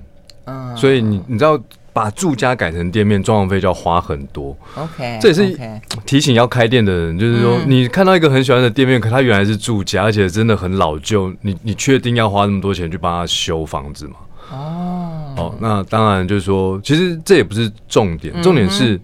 [0.47, 1.61] 嗯，所以你你知道
[1.93, 4.57] 把住家改成店面，装潢费就要花很多。
[4.75, 5.59] OK，这也是
[6.07, 14.15] 提醒要开店的人，就是说，你看到一个很喜欢的店面，可它原来是住家，而且真的很老旧，你你确定要花那么多钱去帮他修房子吗？
[14.51, 18.99] 哦，哦，那当然就是说，其实这也不是重点，重点是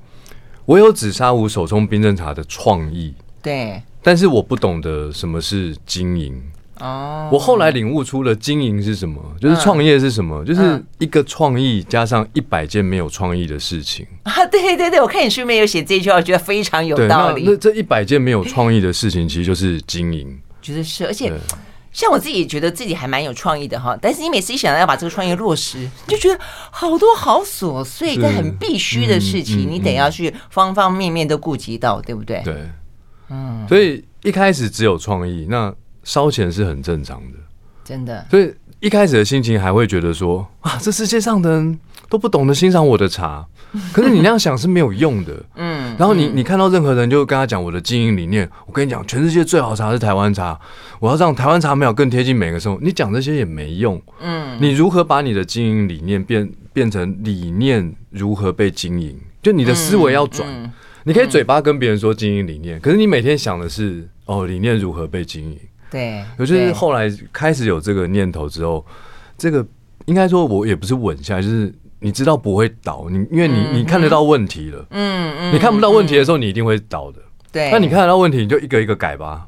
[0.64, 6.40] 我有紫砂壶手冲冰镇茶的创意，对，但是我不懂得什么是经营。
[6.80, 14.44] 哦，我后来领悟出了经营是什么，就是创业是什么，就是一个创意加上一百件没有创意的事情啊！
[14.46, 17.44] 对对对，我看你书里面有写这句话，我觉得非常有道理。
[17.46, 21.06] 那这一百件没有创意的事情，其实就是经营，觉得是。
[21.06, 21.32] 而且
[21.92, 26.38] 像我自己觉得自己还蛮有创意的哈，但是你每次一想到要把这个创业落实，你就觉得
[26.70, 32.42] 好多好琐碎但很必须的事情，你得要去方方面面都顾及到，对不对？
[32.44, 32.54] 对，
[33.30, 33.66] 嗯。
[33.66, 35.74] 所以一开始只有创意，那。
[36.06, 37.38] 烧钱是很正常的，
[37.84, 38.24] 真的。
[38.30, 43.44] 所以一开始的心情还会觉得说啊，这世界上的人都不懂得欣赏我的茶。
[43.92, 45.96] 可是你那样想是没有用的， 嗯。
[45.98, 50.58] 然后你你看到任何人就跟他讲我的经营理念，我跟你讲，全世界最好茶是台湾茶，
[51.00, 52.80] 我要让台湾茶苗更贴近每个生活。
[52.80, 54.56] 你讲这些也没用，嗯。
[54.60, 59.18] 你如何把你的经营理念变变成理念如何被经营？
[59.42, 60.72] 就你的思维要转。
[61.02, 65.58] 你可以嘴巴跟别人说经营理念，可是你每天想的是哦，理念如何被经营。
[65.90, 68.84] 对，可是后来开始有这个念头之后，
[69.38, 69.64] 这个
[70.06, 77.18] 应该说我也不是稳下来，就是你知道不会倒，你因为你你看得到问题了，嗯嗯，你看不到问题的时候，你一定会倒的。
[77.52, 79.46] 对，那你看得到问题，你就一个一个改吧。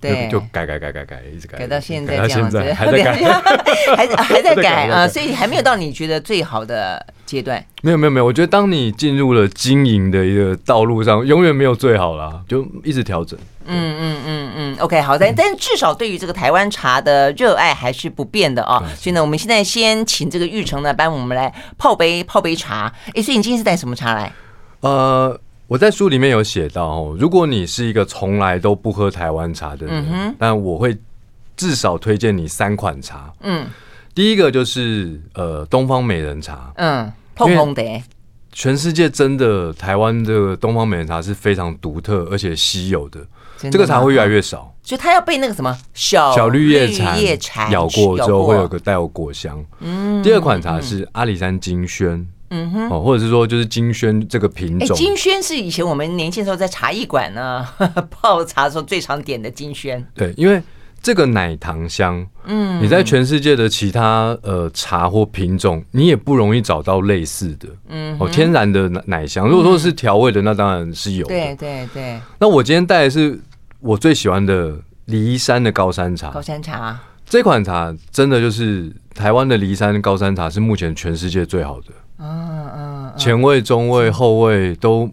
[0.00, 3.12] 对，就改改改改改，一直改，改到现在这样子，还在改，
[3.94, 4.88] 还还在改。
[4.92, 7.64] 啊，所以还没有到你觉得最好的阶段。
[7.82, 13.38] 没有没有没有，我觉得当你进入了经营的一个道路上，永远没有最好啦，就一直调整。
[13.66, 18.82] 嗯嗯嗯嗯，OK，好的，但至少对于这个台湾茶的热爱还是不变的啊。
[18.96, 22.92] 所以呢，我们现在先请这个玉成呢帮我们来泡杯泡杯茶。
[23.14, 24.32] 哎，所以你今天是带什么茶来？
[24.80, 25.40] 呃。
[25.70, 30.98] 我在书里面有写到哦，如果你是一个从来都不喝台湾茶的人，嗯，但我会
[31.56, 33.32] 至少推荐你三款茶。
[33.42, 33.68] 嗯，
[34.12, 37.12] 第一个就是呃东方美人茶，嗯，
[37.46, 38.02] 碰碰的。
[38.52, 43.20] 全世界真的台湾的东方美人茶是非常独特而且稀有的，
[43.70, 44.74] 这个茶会越来越少。
[44.82, 46.88] 就它要被那个什么小小绿叶
[47.38, 49.64] 蝉咬过之后会有个带有果香。
[49.78, 52.26] 嗯，第二款茶是阿里山金萱。
[52.52, 54.96] 嗯哼，哦，或者是说，就是金萱这个品种。
[54.96, 57.64] 金萱是以前我们年轻时候在茶艺馆呢
[58.10, 60.04] 泡茶的时候最常点的金萱。
[60.16, 60.60] 对，因为
[61.02, 67.68] 这个奶糖香，嗯，你在全世界的其他呃茶或品种，你也不容易找到类似的。
[67.88, 71.34] 嗯，哦，天然的奶奶香，如果说是调味的，那当然是有的。
[71.34, 72.20] 对对对。
[72.38, 73.40] 那我今天带的是
[73.80, 74.74] 我最喜欢的
[75.06, 76.30] 梨山的高山茶。
[76.30, 81.86] 高山茶这款茶真的就是台湾的梨山高山茶，是目前全世界最好的。
[82.18, 85.10] 嗯嗯，前味、中味、后味都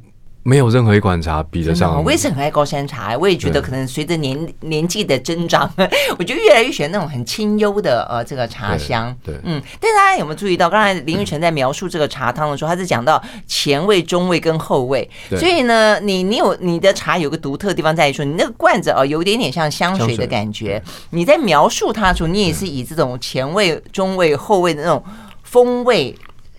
[0.48, 2.02] 没有任何一款茶比得上。
[2.02, 5.70] 我也是很爱高山茶，我也觉得可能随着年年纪的增长，
[6.18, 9.14] 我就越来越喜欢那种很清幽的呃这个茶香。
[9.22, 9.62] 对，嗯。
[9.82, 15.10] 但是大家有没有注意到，刚才林玉成在描述这个茶汤的时候，他是讲到前味、中味跟后味。
[15.32, 20.82] 所以呢，你你有你的茶有个独特的地方在于说，你那个罐子哦，有一点点像香水的感觉。
[21.10, 25.04] 你在描述它的时候，你也是以这种前味、中味、后味的那种
[25.44, 26.16] 风味。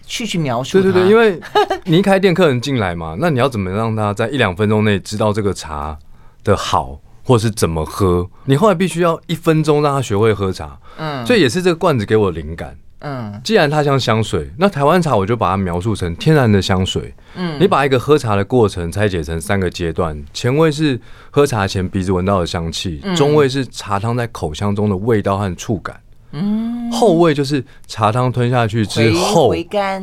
[0.09, 0.81] 去去描述。
[0.81, 1.39] 对对对，因为
[1.85, 5.97] 你一开店，客人进来嘛， 那你要怎么让他在一两分钟内知道这个茶
[6.43, 8.29] 的好，或是怎么喝？
[8.47, 10.77] 你后来必须要一分钟让他学会喝茶。
[10.97, 12.77] 嗯，所以也是这个罐子给我灵感。
[13.01, 17.15] 嗯，既然它像香水，那台湾茶我就把它描述成天然的香水。
[17.37, 25.97] 嗯，你把一个喝茶的过程拆解成三个阶段：前味是喝茶前鼻子闻到的香气，中味是茶汤在口腔中的味道和触感。
[26.33, 29.55] 嗯，后味就是茶汤吞下去之后，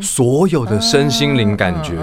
[0.01, 1.93] 所有的身心灵感觉。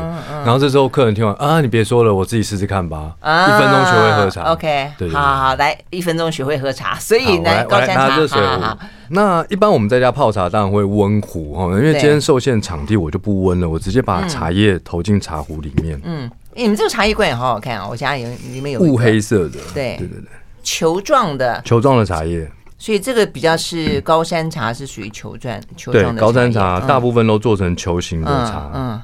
[0.45, 3.15] 然后这时候客人听完啊，你别说了，我自己试试看吧。
[3.21, 4.53] 一分钟学会喝茶。
[4.53, 6.97] OK，对，好好好，来一分钟学会喝茶。
[6.99, 8.63] 所以呢，高山茶，拿热水壶。
[9.09, 16.01] 那一般我们在家泡茶当然会温壶哈，因为今天受限场地，我就不温了，我直接把茶叶投进茶壶里面。
[16.05, 20.29] 嗯，你们这个茶叶罐也好好看啊，我家里里面有雾黑色的，对对对对，
[20.63, 22.49] 球状的球状的茶叶。
[22.83, 26.13] 所以这个比较是高山茶，是属于球状球状的。
[26.15, 28.73] 对，高山茶大部分都做成球形的茶。
[28.75, 29.01] 嗯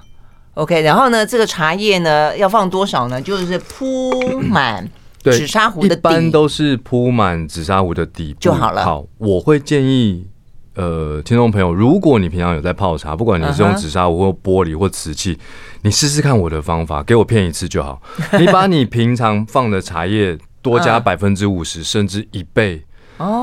[0.55, 0.83] ，OK。
[0.83, 3.23] 然后呢，这个茶叶呢要放多少呢？
[3.23, 4.85] 就是铺满
[5.23, 8.85] 紫砂壶的底，一般都是铺满紫砂壶的底部就好了。
[8.85, 10.27] 好，我会建议
[10.75, 15.39] 呃，听众朋友，如果你平常有在泡茶，不管你是用紫砂壶或玻璃或瓷器，
[15.83, 18.03] 你试试看我的方法，给我骗一次就好。
[18.41, 22.83] 你把你平常放的茶叶多加百分之五十，甚至一倍。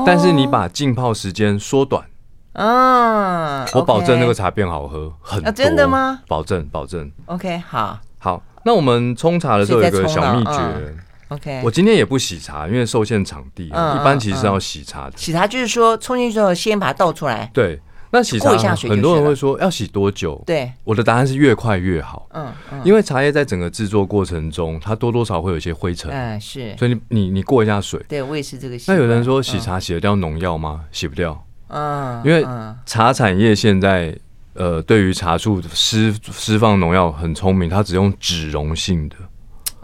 [0.06, 2.04] 但是你把浸泡时间缩短，
[2.52, 5.52] 嗯，我保证那个茶变好喝很多。
[5.52, 6.20] 真的吗？
[6.26, 7.10] 保证，保证。
[7.26, 8.42] OK，好，好。
[8.64, 10.96] 那我们冲茶的时候有个小秘诀。
[11.28, 15.16] OK，我今天也不洗茶，因为受限场地，一般其实是要洗茶的。
[15.16, 17.50] 洗茶就是说冲进去之后先把它倒出来。
[17.52, 17.80] 对。
[18.16, 20.42] 那洗茶很多人会说要洗多久？
[20.46, 22.26] 对，我的答案是越快越好。
[22.32, 26.10] 嗯嗯，因为茶叶在整个制作过程中，它多多少会有一些灰尘。
[26.10, 26.74] 嗯，是。
[26.78, 28.02] 所以你你你过一下水。
[28.08, 28.78] 对，我也是这个。
[28.88, 30.86] 那有人说洗茶洗得掉农药吗？
[30.90, 31.46] 洗不掉。
[31.68, 32.42] 嗯，因为
[32.86, 34.16] 茶产业现在
[34.54, 39.16] 呃，对于茶树施施放农药很聪明，它只用脂溶性的。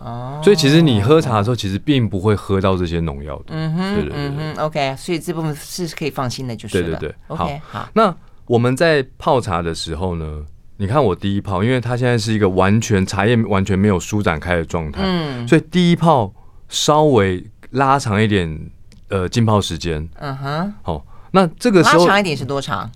[0.04, 0.40] 哦。
[0.42, 3.44] 所以其实你喝茶的时候，其实并不会喝到这些农药的。
[3.48, 4.54] 嗯哼，对对对。
[4.54, 6.80] OK，所以这部分是可以放心的，就是。
[6.80, 7.14] 对对对。
[7.28, 7.88] OK，好。
[7.94, 8.14] 那
[8.46, 10.42] 我们在泡茶的时候呢，
[10.76, 16.32] 你看我第一泡，因为它现在是一个完全茶叶完全没有舒展开的状态，嗯，所以第一泡
[16.68, 18.70] 稍微拉长一点，
[19.08, 22.90] 呃，浸泡时间，嗯哼，好，那这个时候拉长一点是多长？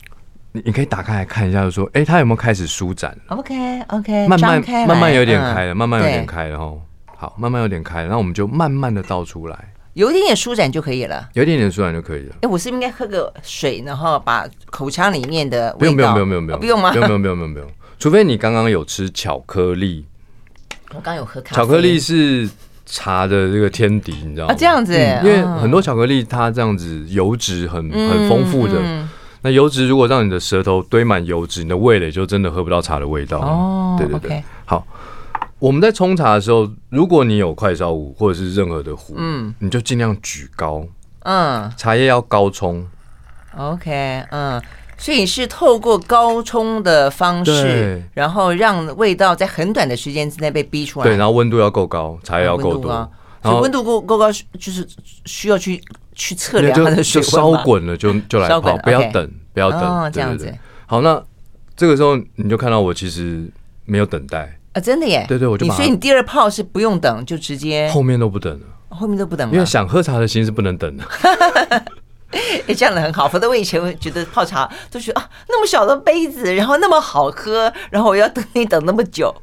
[0.53, 6.81] 你你可以打开来看一下，就说，哎，它有没有开始舒展？OK OK，慢慢慢慢有点开了，慢慢有点开了，哦，
[7.17, 9.73] 好，慢慢有点开了，那我们就慢慢的倒出来。
[9.95, 12.37] 有一点点舒展就可以了，有一点点舒展就可以了。
[12.43, 16.91] 哎，我是不是应该喝个水，然后把口腔里面的不用不用不用不用不用不用吗？
[16.91, 20.05] 不用不用不用不用，除非你刚刚有吃巧克力。
[20.95, 21.63] 我刚有喝咖啡。
[21.63, 22.47] 巧克力是
[22.85, 24.55] 茶的这个天敌，你知道吗？
[24.55, 28.75] 这样子，因为很多巧克力它这样子油脂很很丰富的，
[29.41, 33.39] 那油脂如果让你的舌头堆满油脂，你的味蕾就真的喝不到茶的味道。
[33.39, 34.87] 哦，对对对，好。
[35.59, 40.87] 我们在冲茶的时候，如果你有快烧壶或者是任何的壶，嗯，你就尽量举高，
[41.21, 42.87] 嗯，茶叶要高冲
[43.57, 44.63] ，OK，嗯，
[44.99, 48.03] 所以是透过高冲的方式，对。
[48.13, 53.09] 然后让味道在很短的时间之内被逼出来，对，然后温度要够高，茶叶要够多，啊、
[53.43, 54.87] 所以温度够够高，就是
[55.25, 60.55] 需要去去测量它的水温，烧滚了就就来泡，不要等不要等，哦、这样子。
[60.85, 61.23] 好，那
[61.75, 63.51] 这个时候你就看到我其实
[63.87, 64.59] 没有等待。
[64.77, 65.25] 啊，真的耶！
[65.27, 65.75] 对对，我就把。
[65.75, 67.89] 所以你第二泡是不用等，就直接。
[67.89, 68.67] 后面都不等了。
[68.91, 69.55] 后面都不等了。
[69.55, 71.05] 因为想喝茶的心是不能等的。
[72.69, 73.27] 哎，这样的很好。
[73.27, 79.35] 否则我以前会觉得泡茶都觉得啊，那么小的杯子，然后那么好喝，然后我要等你等那么久。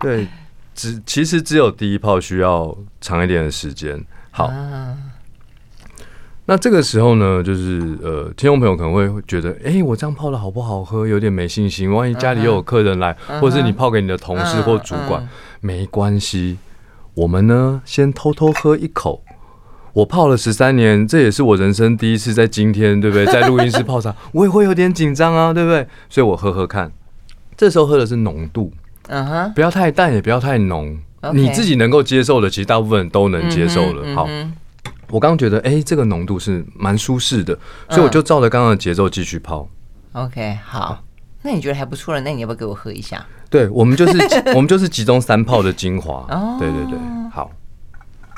[0.00, 0.28] 对，
[0.72, 4.00] 只其实只有第一泡需要长一点的时间。
[4.30, 4.44] 好。
[4.44, 4.96] 啊
[6.48, 11.04] 那这个时候呢，就是呃，听众朋友可能会觉得，哎，我这样泡的好不好喝？
[11.04, 11.92] 有点没信心。
[11.92, 15.28] 万一家里又有客人来，或者是你泡给你的同事或主管，
[15.60, 16.58] 没关系。
[17.14, 19.24] 我们呢，先偷偷喝一口。
[19.92, 23.26] 我泡了十三年，这也是我人生第一次在今天，对不对？
[23.32, 25.84] 在录音室泡茶，我也会有点紧张啊，对不对？
[26.08, 26.92] 所以我喝喝看。
[27.56, 28.70] 这时候喝的是浓度，
[29.08, 30.96] 嗯哼，不要太淡，也不要太浓，
[31.32, 34.14] 你自己能够接受的，其实大部分人都能接受了。
[34.14, 34.28] 好。
[35.10, 37.58] 我刚刚觉得，哎，这个浓度是蛮舒适的，
[37.90, 39.68] 所以我就照着刚刚的节奏继续泡。
[40.12, 41.02] OK，好，
[41.42, 42.20] 那你觉得还不错了？
[42.20, 43.24] 那你要不要给我喝一下？
[43.48, 44.18] 对，我们就是
[44.56, 46.26] 我们就是集中三泡的精华。
[46.28, 46.98] 哦，对对对，
[47.30, 47.50] 好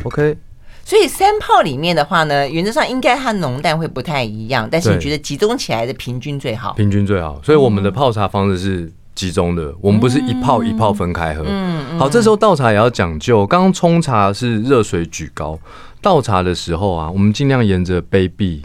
[0.04, 0.36] ，OK。
[0.84, 6.72] 所以三泡里面的话呢，原则上应该它浓淡会不太一样，但是你觉得集中起来的平均最好？
[6.72, 7.40] 平均最好。
[7.42, 11.44] 所以我们的泡茶方式是集中的，我们不是一泡一泡分开喝。
[11.46, 13.46] 嗯，好，这时候倒茶也要讲究。
[13.46, 15.58] 刚刚冲茶是热水举高。
[16.00, 18.62] 倒茶的时候啊，我们尽量沿着杯壁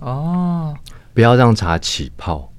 [0.00, 0.74] 哦，
[1.12, 2.52] 不要让茶起泡。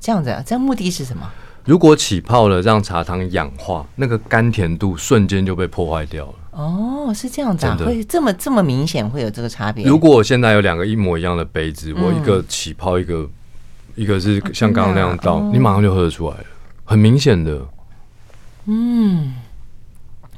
[0.00, 1.26] 这样子啊，这样目的是什么？
[1.64, 6.34] 如果起泡了，让茶汤氧化，那个甘甜度瞬间就被破坏掉了。
[6.52, 9.84] 哦，是这样子啊，会这么这么明显会有这个差别？
[9.84, 13.28] 如果我现在有两个一模一样的杯子，我一个起泡，一个
[13.94, 16.44] 一个是像刚刚那样倒，你马上就喝得出来了，
[16.84, 17.66] 很明显的。
[18.66, 19.34] 嗯。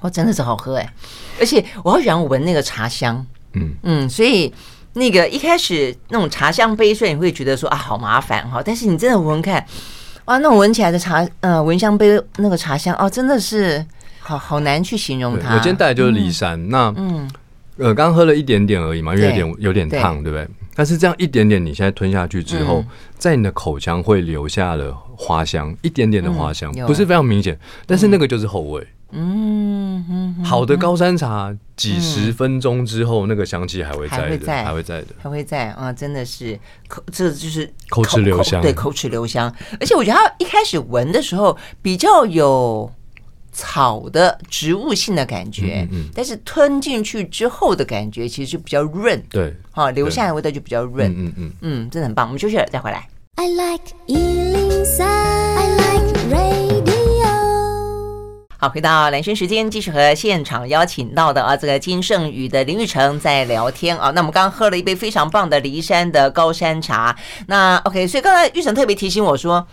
[0.01, 0.95] 哦，真的是好喝哎，
[1.41, 3.75] 而且我好喜欢闻那个茶香，嗯。
[3.83, 4.53] 嗯，所以
[4.95, 9.65] 那个一开始那种茶香杯，虽然你会觉得说啊好麻烦哈，但是你真的闻闻看，
[10.27, 13.85] 哇，那种闻起来的茶，呃，闻香杯那个茶香哦，真的是
[14.21, 15.55] 好好难去形容它。
[15.55, 17.31] 我今天带的就是骊山，嗯、那嗯。
[17.81, 20.33] 呃，刚喝了一点点而已嘛，因为有点有点烫，对。
[20.33, 20.49] 不对？
[20.75, 27.57] 但是这样一点点，你现在吞下去之后，嗯、在你的口腔会留下了花香，一点点的花香，嗯、不是非常明显，
[27.87, 28.81] 但是那个就是后味。
[28.83, 35.92] 嗯，嗯好的高山茶，几十分钟之后，那个香气还会在的，还会在，还会在的，还会在啊！
[35.92, 39.53] 真的是口，这就是口齿留香，对，口齿留香。
[39.81, 42.90] 而且我觉得它一开始闻的时候比较有
[43.51, 52.27] 草的植物性的感觉，嗯，但是吞进去之后的感觉其实就比较润，对，好，留下来的味道就比较润，嗯嗯嗯，嗯，真的很棒。
[52.27, 53.09] 我们休息了再回来。
[53.37, 53.85] I like
[58.61, 64.11] 好，回到男生时间，继续和现场邀请到的啊，这个金盛宇的林玉成在聊天啊。
[64.11, 67.17] 那我们刚刚喝了一杯非常棒的骊山的高山茶。
[67.46, 69.65] 那 OK，所以刚才玉成特别提醒我说。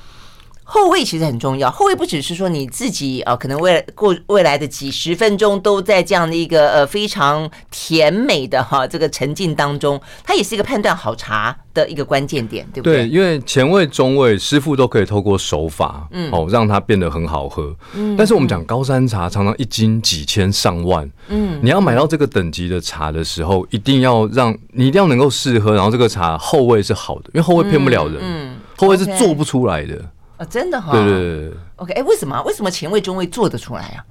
[0.67, 13.07] 后味其实很重要，后味不只是说你自己啊，可能未来过未来的几十分钟都在这样的一个呃非常甜美的哈这个沉浸当中，它也是一个判断好茶的一个关键点，对不对？
[13.07, 17.71] 对，因为前味、中味，师傅都可以透过手法，嗯，哦，让它变得很好喝。
[17.93, 30.01] 嗯，但是我们讲高山茶，常常一斤几千上万，嗯，你要买到这个等级的茶的时候，一定要让你一定要能够试喝，然后这个茶后味是好的，因为后味骗不了人，嗯，后味是做不出来的。
[30.37, 30.93] 啊、哦，真的哈、哦！
[30.93, 32.41] 对对对 OK，哎，为什么？
[32.43, 34.05] 为什么前味、中味做得出来啊？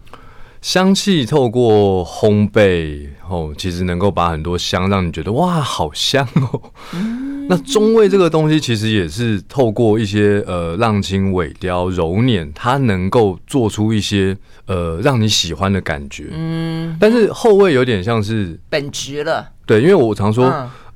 [0.62, 6.72] 香气透过烘焙哦，其实能够把很多香让你觉得哇，好香哦。
[6.94, 16.28] 嗯、那中味这个东西，其实也是透过一些呃浪青、尾雕、揉捻，它能够做出一些呃让你喜欢的感觉。
[16.32, 19.50] 嗯，但是后味有点像是本质了。
[19.66, 20.46] 对，因为我常说，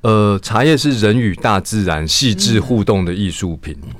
[0.01, 3.77] 嗯、呃，茶叶是人与大自然细致互动的艺术品。
[3.83, 3.91] 嗯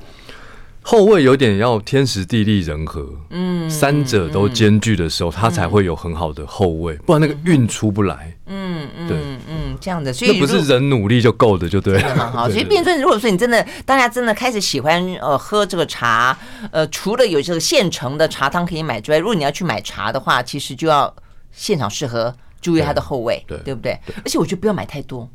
[0.89, 8.35] 后味有点要天时地利人和，嗯，三者都兼具的时候，它才会有很好的后味，不然那个韵出不来。
[8.47, 9.17] 嗯嗯，对，
[9.47, 12.31] 嗯，这样的，所以那不是人努力就够的，就对了。
[12.31, 16.35] 好， 所以变成如果说你真的大家真的开始喜欢呃喝这个茶，
[16.71, 21.15] 呃，除了有这个现成的茶汤可以买之外，如果你要去买茶的话，其实就要
[21.51, 23.95] 现场试喝，注意它的后味，对，对不对？
[24.15, 25.29] 而且我觉得不要买太多。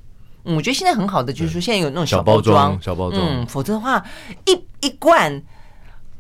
[0.45, 4.05] 嗯，我觉得现在很好的就是说，现在有那种小包装，小包装，嗯，否则的话，
[4.47, 5.42] 一一罐，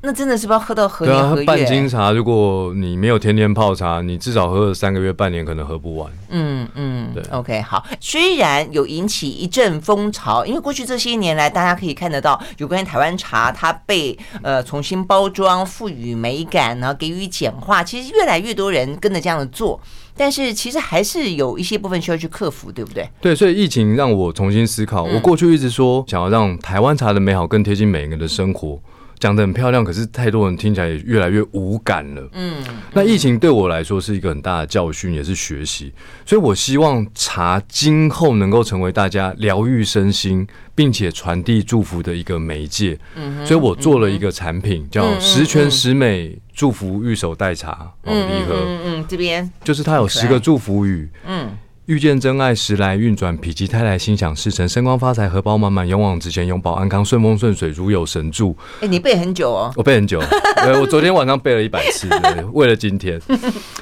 [0.06, 1.46] 那真的是不知道喝到何年何月。
[1.46, 6.12] 半斤茶，如果你没有天天泡茶，你至少喝了三个月、半年，可能喝不完。
[6.28, 7.22] 嗯嗯，对。
[7.30, 19.80] OK，好，虽然有引起一阵风潮，因为过去这些年来，大家可以看得到，有关于台湾茶，它被呃重新包装、赋予美感，然后给予简化，其实越来越多人跟着这样的做。
[20.16, 23.08] 但是其实还是有一些部分需要去克服，对不对？
[23.22, 25.08] 对，所以疫情让我重新思考。
[25.08, 28.78] 嗯、我过去一直说想要让台湾茶的美好更贴近每个人的生活。
[29.24, 32.28] 讲的很漂亮，可是太多人听起来也越来越无感了。
[32.34, 32.62] 嗯，
[32.92, 35.90] 那疫情对我来说是一个很大的教训，也是学习。
[36.26, 42.98] 所以我希望茶今后能够成为大家疗愈身心，并且传递祝福的一个媒介。
[43.16, 48.54] 嗯，所以我做了一个产品，叫十全十美祝福玉手代茶哦礼盒。
[48.66, 51.08] 嗯嗯，这边就是它有十个祝福语。
[51.26, 51.48] 嗯。
[51.86, 58.56] 遇见真爱，时来运转，否极泰来，心想事成，升官发财，荷包满满，勇往直前，永保安康，顺风顺水，如有神助。
[58.76, 60.18] 哎、欸，你背很久哦，我背很久，
[60.62, 63.20] 对， 我昨天晚上背了一百次，对，为了今天。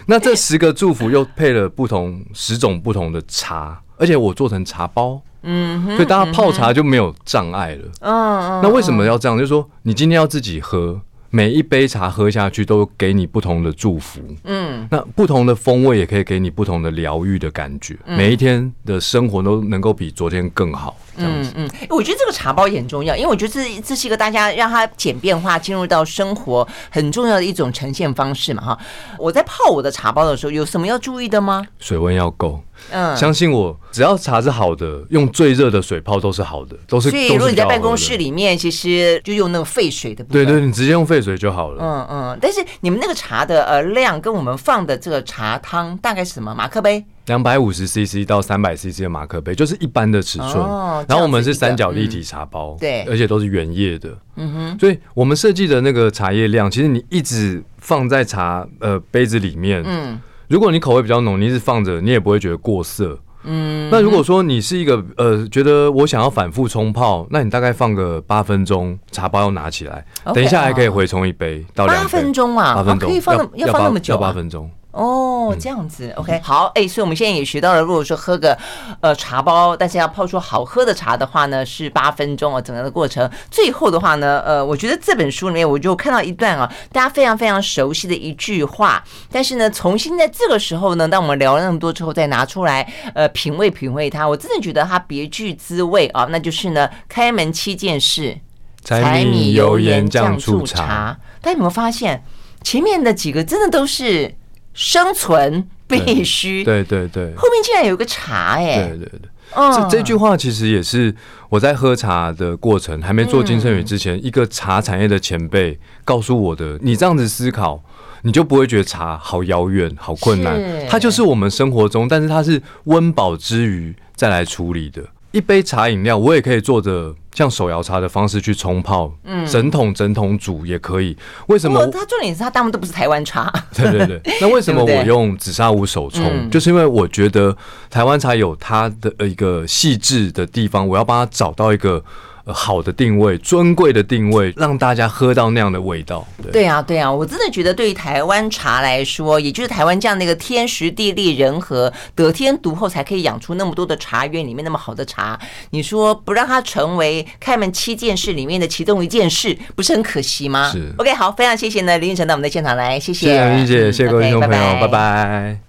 [0.07, 7.85] 那这十个祝福又配了不同十种不同的茶，而且我做成茶包，嗯，所以大家泡茶就没有障碍了。
[8.01, 8.61] 嗯嗯。
[8.65, 9.39] 那为什么要这样？
[9.39, 11.01] 就是说，你今天要自己喝。
[11.35, 20.95] 每一杯茶喝下去都给你不同的祝福，嗯，那不同的风味也可以给你不同的疗愈的感觉，每一天的生活都能够比昨天更好。
[21.17, 28.79] 嗯嗯，我觉得这个茶包也很重要，因为我觉得这这是一个大家让它简便化进入到生活很重要的一种呈现方式嘛哈。
[29.19, 31.67] 我在泡我的茶包的时候，有什么要注意的吗？
[31.79, 37.11] 水温要够，嗯，相信我，只要茶是好的，用最热的水泡都是好的，都是。
[37.11, 41.83] 所以如果你在办公室里面，其实就用那个沸水的部分，对对，你直接用沸水就好了。
[41.83, 46.55] 嗯嗯，但是你们那个茶的呃量跟我们放的这个茶汤大概是什么？
[46.55, 47.05] 马克杯？
[47.27, 50.55] 两百五十 CC 到三百 CC 的马克杯，就是一般的尺寸。
[50.57, 54.11] 哦、然后我们是三角立体茶包，嗯、对，而且都是原叶的。
[54.35, 60.21] 嗯哼，所以我们设计的那个茶叶量，其实你一直放在茶呃杯子里面，嗯，
[60.53, 63.19] 如果你口味比较浓，你一直放着，你也不会觉得过涩。
[63.45, 74.17] 嗯，那如果说你是一个呃觉得我想要反复冲泡，那你大概放个八分钟，茶包要拿起来，okay, 等一下还可以回冲一杯到两分钟嘛，八分钟、啊、可以放要，要放那么久、啊？
[74.17, 74.71] 要八分钟。
[74.93, 78.57] 哦，这样子，OK，好，哎，所以我们现在也学到了，如果说喝个
[79.01, 83.29] 呃茶包，但是要泡出好喝的茶的话呢，是八分钟哦，整个的过程。
[83.51, 98.39] 最后的话呢，呃，我觉得这本书里面我就看到一段啊，大家非常非常熟悉的一句话，但是呢，重新在这个时候呢，当我们聊了那么多之后，再拿出来呃品味品味它，我真的觉得它别具滋味啊，那就是呢，开门七件事，
[98.85, 101.19] 柴米油盐酱醋茶。
[101.41, 102.23] 大家有没有发现
[102.63, 104.35] 前面的几个真的都是？
[104.75, 109.21] 生存必须，对对对，后面竟然有个茶哎，对对对，
[109.55, 111.15] 这这句话其实也是
[111.51, 116.79] 我在喝茶的过程，还没做金生宇之前，一个茶产业的前辈告诉我的。
[116.81, 117.83] 你这样子思考，
[118.23, 120.59] 你就不会觉得茶好遥远、好困难，
[120.89, 125.03] 它就是我们生活中，但是它是温饱之余再来处理的。
[125.33, 131.17] 一杯茶饮料，我也可以做的像手摇茶的方式去冲泡，嗯，整桶整桶煮也可以。
[131.47, 131.87] 为什么？
[131.89, 133.53] 它重点是它大部分都不是台湾茶。
[133.75, 134.21] 对 对对。
[134.41, 136.25] 那为什么我用紫砂壶手冲？
[136.25, 137.57] 嗯、就是因为我觉得
[137.91, 142.03] 台湾茶有它的一个细致的地方，我要帮它找到一个。
[142.47, 146.27] 好的定位，尊贵的定位，让大家喝到那样的味道。
[146.43, 155.39] 对，对啊，对啊，我真的觉得，对于台湾茶来说，也就是台湾这样的一个天时地利人和，得天独厚，才可以养出那么多的茶园里面那么好的茶。
[155.71, 160.71] 你说不让它成为开门七件事里面的其中一件事，不是很可惜吗？
[160.73, 160.93] 是。
[160.99, 163.27] OK，好，非常谢谢呢，林玉成到我们的现场来，谢谢。
[163.27, 165.63] 谢谢林姐，谢谢各位听众朋友，拜拜。